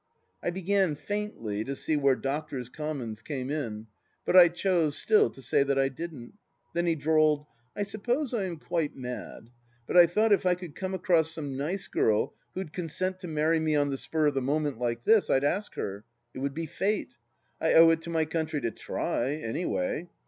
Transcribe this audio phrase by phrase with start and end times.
[0.43, 3.85] ..."I began faintly to see where Doctors' Commons came in,
[4.25, 6.33] but I chose, still, to say that I didn't.
[6.73, 7.45] Then he drawled:"
[7.77, 9.51] I suppose I am quite mad..,
[9.85, 13.59] but 1 thought if I could come across some nice girl who'd consent to marry
[13.59, 16.03] me on the spur of the moment, like this, I'd ask her.
[16.33, 17.13] It would be Fate....
[17.61, 20.09] I owe it to my country to try, anyway.